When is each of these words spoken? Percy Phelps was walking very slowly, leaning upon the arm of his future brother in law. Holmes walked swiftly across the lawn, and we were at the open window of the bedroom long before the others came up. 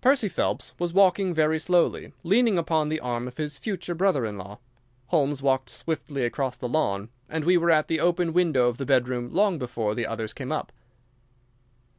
Percy 0.00 0.28
Phelps 0.30 0.72
was 0.78 0.94
walking 0.94 1.34
very 1.34 1.58
slowly, 1.58 2.14
leaning 2.22 2.56
upon 2.56 2.88
the 2.88 2.98
arm 2.98 3.28
of 3.28 3.36
his 3.36 3.58
future 3.58 3.94
brother 3.94 4.24
in 4.24 4.38
law. 4.38 4.58
Holmes 5.08 5.42
walked 5.42 5.68
swiftly 5.68 6.24
across 6.24 6.56
the 6.56 6.66
lawn, 6.66 7.10
and 7.28 7.44
we 7.44 7.58
were 7.58 7.70
at 7.70 7.86
the 7.86 8.00
open 8.00 8.32
window 8.32 8.68
of 8.68 8.78
the 8.78 8.86
bedroom 8.86 9.30
long 9.30 9.58
before 9.58 9.94
the 9.94 10.06
others 10.06 10.32
came 10.32 10.50
up. 10.50 10.72